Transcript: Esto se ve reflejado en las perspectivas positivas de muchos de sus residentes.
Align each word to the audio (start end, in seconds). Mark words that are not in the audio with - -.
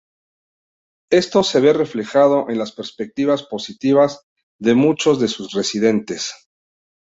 Esto 1.11 1.43
se 1.43 1.59
ve 1.61 1.73
reflejado 1.73 2.49
en 2.49 2.57
las 2.57 2.71
perspectivas 2.71 3.43
positivas 3.43 4.25
de 4.59 4.73
muchos 4.73 5.19
de 5.19 5.27
sus 5.27 5.51
residentes. 5.51 6.33